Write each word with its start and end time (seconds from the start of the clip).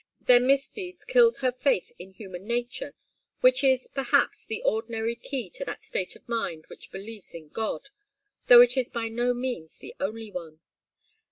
Their 0.21 0.39
misdeeds 0.39 1.05
killed 1.05 1.37
her 1.41 1.51
faith 1.51 1.91
in 1.99 2.13
human 2.13 2.47
nature, 2.47 2.95
which 3.41 3.63
is, 3.63 3.87
perhaps, 3.87 4.43
the 4.43 4.63
ordinary 4.63 5.15
key 5.15 5.47
to 5.51 5.65
that 5.65 5.83
state 5.83 6.15
of 6.15 6.27
mind 6.27 6.65
which 6.71 6.91
believes 6.91 7.35
in 7.35 7.49
God, 7.49 7.89
though 8.47 8.61
it 8.61 8.75
is 8.75 8.89
by 8.89 9.09
no 9.09 9.35
means 9.35 9.77
the 9.77 9.93
only 9.99 10.31
one. 10.31 10.59